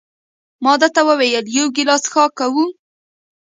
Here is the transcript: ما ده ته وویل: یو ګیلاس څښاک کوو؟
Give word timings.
ما 0.63 0.73
ده 0.81 0.87
ته 0.95 1.01
وویل: 1.09 1.45
یو 1.55 1.65
ګیلاس 1.75 2.01
څښاک 2.05 2.31
کوو؟ 2.39 2.65